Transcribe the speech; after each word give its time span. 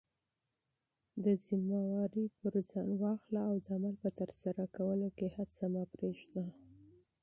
مسولیتونه 1.23 2.23
پر 2.39 2.53
ځان 2.69 2.89
واخله 3.01 3.41
او 3.49 3.55
د 3.65 3.67
عمل 3.75 3.95
په 4.03 4.09
ترسره 4.19 4.63
کولو 4.75 5.07
کې 5.17 5.27
هڅه 5.35 5.63
مه 5.73 5.83
پریږده. 5.93 6.45